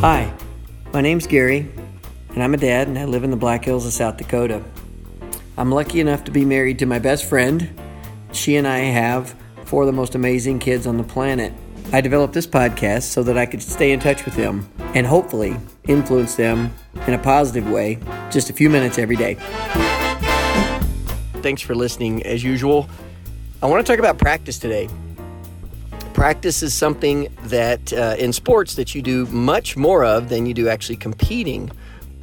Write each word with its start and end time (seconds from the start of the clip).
Hi, 0.00 0.32
my 0.94 1.02
name's 1.02 1.26
Gary, 1.26 1.70
and 2.30 2.42
I'm 2.42 2.54
a 2.54 2.56
dad, 2.56 2.88
and 2.88 2.98
I 2.98 3.04
live 3.04 3.22
in 3.22 3.30
the 3.30 3.36
Black 3.36 3.66
Hills 3.66 3.84
of 3.84 3.92
South 3.92 4.16
Dakota. 4.16 4.64
I'm 5.58 5.70
lucky 5.70 6.00
enough 6.00 6.24
to 6.24 6.30
be 6.30 6.46
married 6.46 6.78
to 6.78 6.86
my 6.86 6.98
best 6.98 7.26
friend. 7.26 7.78
She 8.32 8.56
and 8.56 8.66
I 8.66 8.78
have 8.78 9.34
four 9.66 9.82
of 9.82 9.86
the 9.86 9.92
most 9.92 10.14
amazing 10.14 10.58
kids 10.58 10.86
on 10.86 10.96
the 10.96 11.04
planet. 11.04 11.52
I 11.92 12.00
developed 12.00 12.32
this 12.32 12.46
podcast 12.46 13.02
so 13.02 13.22
that 13.24 13.36
I 13.36 13.44
could 13.44 13.62
stay 13.62 13.92
in 13.92 14.00
touch 14.00 14.24
with 14.24 14.36
them 14.36 14.66
and 14.94 15.06
hopefully 15.06 15.54
influence 15.86 16.34
them 16.34 16.74
in 17.06 17.12
a 17.12 17.18
positive 17.18 17.68
way 17.68 17.98
just 18.30 18.48
a 18.48 18.54
few 18.54 18.70
minutes 18.70 18.98
every 18.98 19.16
day. 19.16 19.34
Thanks 21.42 21.60
for 21.60 21.74
listening 21.74 22.22
as 22.22 22.42
usual. 22.42 22.88
I 23.62 23.66
want 23.66 23.84
to 23.84 23.92
talk 23.92 23.98
about 23.98 24.16
practice 24.16 24.58
today. 24.58 24.88
Practice 26.20 26.62
is 26.62 26.74
something 26.74 27.34
that 27.44 27.94
uh, 27.94 28.14
in 28.18 28.34
sports 28.34 28.74
that 28.74 28.94
you 28.94 29.00
do 29.00 29.24
much 29.28 29.74
more 29.74 30.04
of 30.04 30.28
than 30.28 30.44
you 30.44 30.52
do 30.52 30.68
actually 30.68 30.98
competing. 30.98 31.70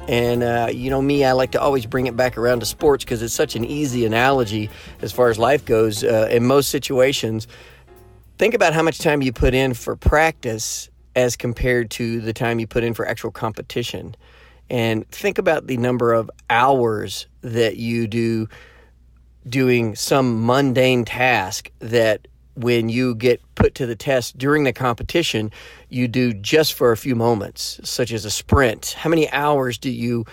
And 0.06 0.44
uh, 0.44 0.68
you 0.72 0.88
know 0.88 1.02
me, 1.02 1.24
I 1.24 1.32
like 1.32 1.50
to 1.50 1.60
always 1.60 1.84
bring 1.84 2.06
it 2.06 2.16
back 2.16 2.38
around 2.38 2.60
to 2.60 2.66
sports 2.66 3.02
because 3.02 3.22
it's 3.22 3.34
such 3.34 3.56
an 3.56 3.64
easy 3.64 4.06
analogy 4.06 4.70
as 5.02 5.10
far 5.10 5.30
as 5.30 5.36
life 5.36 5.64
goes. 5.64 6.04
Uh, 6.04 6.28
in 6.30 6.46
most 6.46 6.68
situations, 6.68 7.48
think 8.38 8.54
about 8.54 8.72
how 8.72 8.84
much 8.84 9.00
time 9.00 9.20
you 9.20 9.32
put 9.32 9.52
in 9.52 9.74
for 9.74 9.96
practice 9.96 10.88
as 11.16 11.34
compared 11.34 11.90
to 11.90 12.20
the 12.20 12.32
time 12.32 12.60
you 12.60 12.68
put 12.68 12.84
in 12.84 12.94
for 12.94 13.04
actual 13.04 13.32
competition. 13.32 14.14
And 14.70 15.10
think 15.10 15.38
about 15.38 15.66
the 15.66 15.76
number 15.76 16.12
of 16.12 16.30
hours 16.48 17.26
that 17.40 17.78
you 17.78 18.06
do 18.06 18.48
doing 19.48 19.96
some 19.96 20.46
mundane 20.46 21.04
task 21.04 21.72
that 21.80 22.28
when 22.58 22.88
you 22.88 23.14
get 23.14 23.40
put 23.54 23.74
to 23.76 23.86
the 23.86 23.96
test 23.96 24.36
during 24.36 24.64
the 24.64 24.72
competition, 24.72 25.50
you 25.88 26.08
do 26.08 26.32
just 26.32 26.74
for 26.74 26.92
a 26.92 26.96
few 26.96 27.14
moments, 27.14 27.80
such 27.84 28.12
as 28.12 28.24
a 28.24 28.30
sprint. 28.30 28.96
How 28.98 29.10
many 29.10 29.30
hours 29.30 29.78
do 29.78 29.90
you 29.90 30.24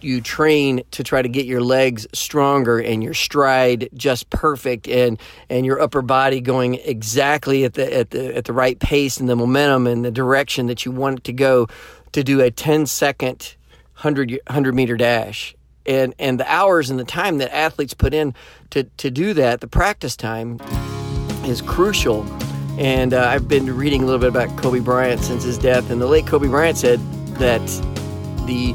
you 0.00 0.20
train 0.20 0.82
to 0.90 1.02
try 1.02 1.22
to 1.22 1.28
get 1.28 1.46
your 1.46 1.62
legs 1.62 2.06
stronger 2.12 2.78
and 2.78 3.02
your 3.02 3.14
stride 3.14 3.88
just 3.94 4.28
perfect 4.30 4.86
and 4.86 5.18
and 5.48 5.64
your 5.64 5.80
upper 5.80 6.02
body 6.02 6.40
going 6.40 6.74
exactly 6.74 7.64
at 7.64 7.74
the 7.74 7.96
at 7.96 8.10
the 8.10 8.36
at 8.36 8.44
the 8.44 8.52
right 8.52 8.78
pace 8.78 9.18
and 9.18 9.28
the 9.28 9.36
momentum 9.36 9.86
and 9.86 10.04
the 10.04 10.10
direction 10.10 10.66
that 10.66 10.84
you 10.84 10.92
want 10.92 11.18
it 11.20 11.24
to 11.24 11.32
go 11.32 11.66
to 12.12 12.22
do 12.22 12.40
a 12.40 12.50
10 12.50 12.86
second 12.86 13.54
100 13.94 14.40
100 14.46 14.74
meter 14.74 14.96
dash 14.96 15.56
and 15.86 16.14
and 16.18 16.38
the 16.38 16.52
hours 16.52 16.90
and 16.90 17.00
the 17.00 17.04
time 17.04 17.38
that 17.38 17.54
athletes 17.54 17.94
put 17.94 18.12
in 18.12 18.34
to 18.70 18.84
to 18.98 19.10
do 19.10 19.32
that 19.32 19.60
the 19.60 19.68
practice 19.68 20.16
time 20.16 20.58
is 21.46 21.62
crucial 21.62 22.24
and 22.78 23.14
uh, 23.14 23.28
I've 23.28 23.46
been 23.46 23.76
reading 23.76 24.02
a 24.02 24.04
little 24.04 24.20
bit 24.20 24.28
about 24.28 24.56
Kobe 24.58 24.80
Bryant 24.80 25.22
since 25.22 25.44
his 25.44 25.58
death 25.58 25.90
and 25.90 26.00
the 26.00 26.06
late 26.06 26.26
Kobe 26.26 26.48
Bryant 26.48 26.76
said 26.76 26.98
that 27.36 27.64
the 28.46 28.74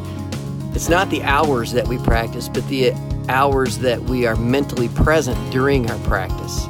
it's 0.74 0.88
not 0.88 1.10
the 1.10 1.24
hours 1.24 1.74
that 1.74 1.88
we 1.88 1.98
practice, 1.98 2.48
but 2.48 2.66
the 2.70 2.94
hours 3.28 3.80
that 3.80 4.02
we 4.02 4.26
are 4.26 4.36
mentally 4.36 4.88
present 4.90 5.38
during 5.52 5.90
our 5.90 5.98
practice. 6.00 6.66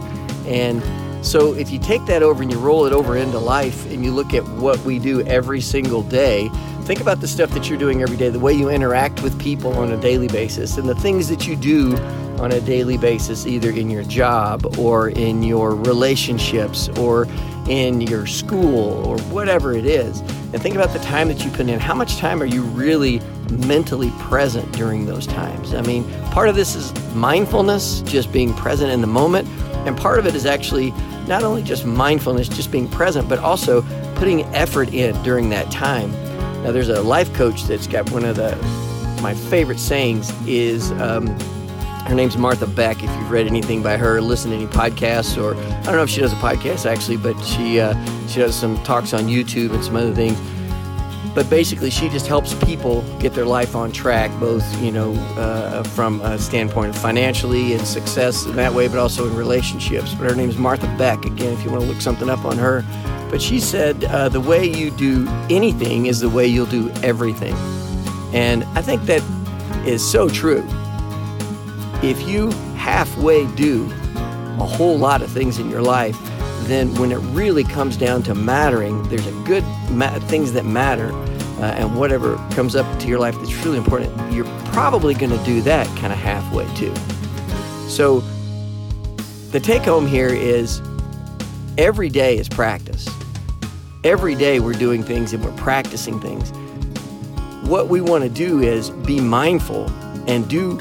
And 0.45 0.81
so 1.22 1.53
if 1.53 1.70
you 1.72 1.80
take 1.80 2.06
that 2.06 2.23
over 2.23 2.42
and 2.42 2.52
you 2.52 2.58
roll 2.59 2.86
it 2.86 2.94
over 2.94 3.17
into 3.17 3.39
life 3.39 3.86
and 3.92 4.03
you 4.03 4.12
look 4.12 4.34
at 4.34 4.44
what 4.50 4.80
we 4.80 5.00
do 5.00 5.22
every 5.23 5.62
single 5.62 6.02
day, 6.03 6.50
think 6.84 7.02
about 7.02 7.22
the 7.22 7.28
stuff 7.28 7.52
that 7.52 7.70
you're 7.70 7.78
doing 7.78 8.02
every 8.02 8.17
day, 8.17 8.30
the 8.30 8.39
way 8.39 8.53
you 8.53 8.70
interact 8.70 9.22
with 9.22 9.40
people 9.40 9.73
on 9.73 9.92
a 9.92 9.97
daily 9.97 10.28
basis, 10.28 10.78
and 10.78 10.88
the 10.88 10.95
things 10.95 11.28
that 11.28 11.45
you 11.45 11.56
do 11.56 11.95
on 12.40 12.53
a 12.53 12.62
daily 12.62 12.97
basis, 12.97 13.45
either 13.45 13.70
in 13.70 13.90
your 13.90 14.03
job 14.03 14.78
or 14.80 15.09
in 15.09 15.44
your 15.44 15.75
relationships 15.75 16.88
or 16.97 17.28
in 17.67 18.02
your 18.02 18.25
school 18.25 19.06
or 19.06 19.20
whatever 19.23 19.73
it 19.73 19.86
is. 19.86 20.22
And 20.52 20.62
think 20.62 20.75
about 20.75 20.94
the 20.94 21.00
time 21.00 21.28
that 21.28 21.44
you 21.44 21.52
put 21.52 21.67
in. 21.67 21.80
How 21.80 21.94
much 21.94 22.17
time 22.17 22.42
are 22.42 22.45
you 22.45 22.64
really 22.64 23.20
mentally 23.52 24.12
present 24.18 24.72
during 24.72 25.06
those 25.06 25.28
times? 25.28 25.74
I 25.74 25.81
mean, 25.81 26.09
part 26.31 26.50
of 26.50 26.56
this 26.56 26.75
is 26.75 26.94
mindfulness, 27.13 28.02
just 28.02 28.31
being 28.31 28.53
present 28.53 28.91
in 28.91 29.02
the 29.02 29.08
moment. 29.08 29.47
And 29.85 29.97
part 29.97 30.19
of 30.19 30.28
it 30.28 30.35
is 30.35 30.45
actually 30.45 30.91
not 31.28 31.44
only 31.44 31.63
just 31.63 31.85
mindfulness, 31.85 32.47
just 32.50 32.72
being 32.72 32.88
present, 32.88 33.29
but 33.29 33.40
also 33.40 33.81
putting 34.16 34.44
effort 34.56 34.94
in 34.94 35.22
during 35.23 35.50
that 35.50 35.72
time. 35.72 36.12
Now, 36.63 36.72
there's 36.72 36.90
a 36.90 37.01
life 37.01 37.34
coach 37.34 37.63
that's 37.63 37.88
got 37.88 38.09
one 38.12 38.25
of 38.25 38.35
the 38.35 38.56
my 39.22 39.34
favorite 39.34 39.79
sayings 39.79 40.31
is 40.47 40.91
um, 40.94 41.28
her 42.07 42.16
name's 42.16 42.38
Martha 42.38 42.67
Beck. 42.67 43.03
If 43.03 43.09
you've 43.09 43.31
read 43.31 43.47
anything 43.47 43.84
by 43.84 43.97
her, 43.97 44.22
listen 44.22 44.51
to 44.51 44.57
any 44.57 44.67
podcasts, 44.67 45.41
or 45.41 45.56
I 45.56 45.84
don't 45.84 45.96
know 45.96 46.03
if 46.03 46.09
she 46.09 46.22
does 46.22 46.34
a 46.34 46.38
podcast 46.38 46.85
actually, 46.85 47.17
but 47.17 47.40
she 47.44 47.79
uh, 47.79 47.94
she 48.28 48.40
does 48.40 48.56
some 48.56 48.81
talks 48.84 49.13
on 49.13 49.25
YouTube 49.25 49.73
and 49.73 49.84
some 49.84 49.96
other 49.96 50.13
things. 50.13 50.40
But 51.35 51.50
basically, 51.50 51.90
she 51.90 52.09
just 52.09 52.28
helps 52.28 52.53
people 52.66 53.02
get 53.19 53.34
their 53.34 53.46
life 53.46 53.75
on 53.75 53.91
track, 53.91 54.31
both 54.40 54.63
you 54.81 54.91
know 54.91 55.13
uh, 55.38 55.84
from 55.84 56.22
a 56.22 56.40
standpoint 56.40 56.96
of 56.96 57.02
financially 57.02 57.74
and 57.74 57.85
success 57.85 58.46
in 58.46 58.56
that 58.56 58.74
way, 58.74 58.88
but 58.88 58.97
also 58.97 59.28
in 59.28 59.35
relationships. 59.35 60.13
But 60.13 60.29
her 60.29 60.35
name 60.35 60.50
is 60.50 60.58
Martha 60.58 60.88
Beck. 60.97 61.25
Again, 61.25 61.53
if 61.53 61.63
you 61.63 61.72
want 61.72 61.84
to 61.84 61.90
look 61.90 62.02
something 62.02 62.29
up 62.29 62.46
on 62.46 62.58
her, 62.58 62.84
but 63.29 63.41
she 63.41 63.59
said 63.59 64.03
uh, 64.06 64.29
the 64.29 64.41
way 64.41 64.66
you 64.66 64.91
do 64.91 65.28
anything 65.50 66.08
is 66.08 66.19
the 66.19 66.29
way 66.29 66.47
you'll 66.47 66.66
do 66.66 66.90
everything, 67.03 67.53
and 68.34 68.63
I 68.75 68.81
think 68.81 69.03
that 69.03 69.24
is 69.85 70.09
so 70.09 70.29
true 70.29 70.68
if 72.02 72.28
you 72.28 72.50
halfway 72.78 73.46
do 73.56 73.85
a 74.59 74.66
whole 74.66 74.97
lot 74.97 75.22
of 75.22 75.29
things 75.29 75.59
in 75.59 75.69
your 75.69 75.81
life, 75.81 76.18
then 76.68 76.94
when 76.96 77.12
it 77.12 77.18
really 77.18 77.64
comes 77.64 77.97
down 77.97 78.24
to 78.24 78.36
mattering, 78.36 79.02
there's 79.09 79.28
a 79.28 79.44
good 79.44 79.64
ma- 79.92 80.18
things 80.20 80.53
that 80.53 80.66
matter, 80.66 81.12
uh, 81.59 81.75
and 81.78 81.96
whatever 81.97 82.36
comes 82.52 82.75
up 82.75 83.00
to 83.00 83.08
your 83.08 83.20
life 83.20 83.36
that's 83.36 83.53
really 83.66 83.78
important, 83.78 84.34
you're 84.34 84.46
probably 84.66 85.14
going 85.14 85.31
to 85.36 85.44
do 85.46 85.62
that 85.62 85.88
kind 85.97 86.14
of 86.14 86.20
halfway 86.20 86.66
too. 86.75 86.94
So 87.90 88.22
the 89.52 89.59
take 89.59 89.84
home 89.84 90.06
here 90.06 90.30
is 90.30 90.81
every 91.78 92.09
day 92.09 92.38
is 92.38 92.47
practice. 92.47 93.08
Every 94.03 94.36
day 94.36 94.59
we're 94.59 94.74
doing 94.74 95.03
things 95.03 95.34
and 95.34 95.44
we're 95.44 95.56
practicing 95.58 96.20
things. 96.20 96.52
What 97.68 97.90
we 97.90 98.00
want 98.02 98.24
to 98.24 98.30
do 98.30 98.62
is 98.62 98.90
be 98.91 99.20
mindful 99.20 99.90
and 100.28 100.47
do 100.47 100.78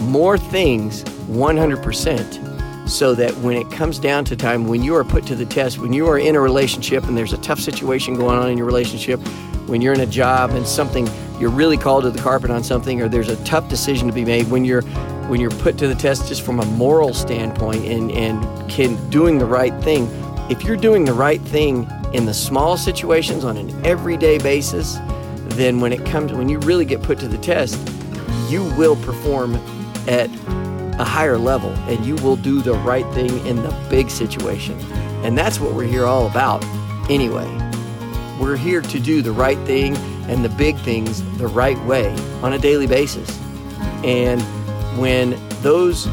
more 0.00 0.38
things 0.38 1.02
100% 1.04 2.53
so 2.86 3.14
that 3.14 3.34
when 3.38 3.56
it 3.56 3.70
comes 3.70 3.98
down 3.98 4.24
to 4.26 4.36
time, 4.36 4.66
when 4.66 4.82
you 4.82 4.94
are 4.94 5.04
put 5.04 5.26
to 5.26 5.34
the 5.34 5.46
test, 5.46 5.78
when 5.78 5.92
you 5.92 6.06
are 6.06 6.18
in 6.18 6.36
a 6.36 6.40
relationship 6.40 7.04
and 7.04 7.16
there's 7.16 7.32
a 7.32 7.38
tough 7.38 7.60
situation 7.60 8.14
going 8.14 8.38
on 8.38 8.50
in 8.50 8.58
your 8.58 8.66
relationship, 8.66 9.20
when 9.66 9.80
you're 9.80 9.94
in 9.94 10.00
a 10.00 10.06
job 10.06 10.50
and 10.50 10.66
something 10.66 11.08
you're 11.40 11.50
really 11.50 11.76
called 11.76 12.04
to 12.04 12.10
the 12.10 12.20
carpet 12.20 12.50
on 12.50 12.62
something 12.62 13.00
or 13.00 13.08
there's 13.08 13.28
a 13.28 13.42
tough 13.44 13.68
decision 13.68 14.06
to 14.06 14.14
be 14.14 14.24
made 14.24 14.48
when 14.50 14.64
you're 14.64 14.82
when 15.28 15.40
you're 15.40 15.50
put 15.50 15.78
to 15.78 15.88
the 15.88 15.94
test 15.94 16.28
just 16.28 16.42
from 16.42 16.60
a 16.60 16.64
moral 16.66 17.14
standpoint 17.14 17.84
and 17.84 18.10
and 18.12 18.70
can 18.70 18.94
doing 19.10 19.38
the 19.38 19.46
right 19.46 19.74
thing 19.82 20.06
if 20.50 20.62
you're 20.62 20.76
doing 20.76 21.04
the 21.04 21.12
right 21.12 21.40
thing 21.42 21.88
in 22.12 22.26
the 22.26 22.34
small 22.34 22.76
situations 22.76 23.44
on 23.44 23.56
an 23.56 23.86
everyday 23.86 24.38
basis 24.38 24.98
then 25.56 25.80
when 25.80 25.92
it 25.92 26.04
comes 26.04 26.32
when 26.32 26.48
you 26.48 26.58
really 26.60 26.84
get 26.84 27.02
put 27.02 27.18
to 27.18 27.26
the 27.26 27.38
test 27.38 27.76
you 28.48 28.62
will 28.76 28.96
perform 28.96 29.54
at 30.06 30.28
a 30.98 31.04
higher 31.04 31.38
level 31.38 31.70
and 31.88 32.04
you 32.04 32.14
will 32.16 32.36
do 32.36 32.62
the 32.62 32.74
right 32.74 33.06
thing 33.14 33.44
in 33.46 33.56
the 33.56 33.86
big 33.90 34.10
situation. 34.10 34.78
And 35.24 35.36
that's 35.36 35.58
what 35.58 35.74
we're 35.74 35.86
here 35.86 36.06
all 36.06 36.26
about 36.26 36.64
anyway. 37.10 37.48
We're 38.40 38.56
here 38.56 38.80
to 38.80 39.00
do 39.00 39.22
the 39.22 39.32
right 39.32 39.58
thing 39.66 39.96
and 40.28 40.44
the 40.44 40.48
big 40.50 40.76
things 40.78 41.22
the 41.38 41.46
right 41.46 41.78
way 41.84 42.14
on 42.42 42.52
a 42.52 42.58
daily 42.58 42.86
basis. 42.86 43.38
And 44.04 44.40
when 44.98 45.36
those 45.62 46.06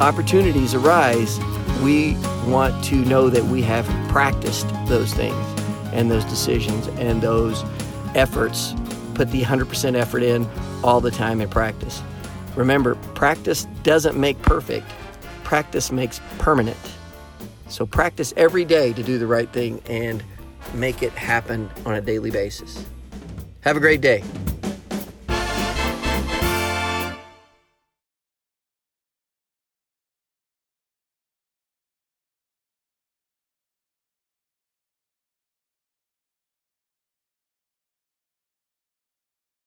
opportunities 0.00 0.74
arise, 0.74 1.38
we 1.82 2.16
want 2.46 2.82
to 2.84 2.96
know 2.96 3.28
that 3.28 3.44
we 3.44 3.62
have 3.62 3.86
practiced 4.08 4.68
those 4.86 5.12
things 5.12 5.34
and 5.92 6.10
those 6.10 6.24
decisions 6.24 6.88
and 6.98 7.22
those 7.22 7.62
efforts, 8.14 8.74
put 9.14 9.30
the 9.30 9.42
100% 9.42 9.94
effort 9.94 10.22
in 10.22 10.48
all 10.82 11.00
the 11.00 11.10
time 11.10 11.40
in 11.40 11.48
practice. 11.48 12.02
Remember, 12.56 12.94
practice 13.14 13.66
doesn't 13.82 14.18
make 14.18 14.40
perfect, 14.42 14.90
practice 15.42 15.90
makes 15.90 16.20
permanent. 16.38 16.76
So 17.68 17.86
practice 17.86 18.32
every 18.36 18.64
day 18.64 18.92
to 18.92 19.02
do 19.02 19.18
the 19.18 19.26
right 19.26 19.48
thing 19.50 19.80
and 19.86 20.22
make 20.74 21.02
it 21.02 21.12
happen 21.12 21.70
on 21.84 21.94
a 21.94 22.00
daily 22.00 22.30
basis. 22.30 22.84
Have 23.62 23.76
a 23.76 23.80
great 23.80 24.00
day. 24.00 24.22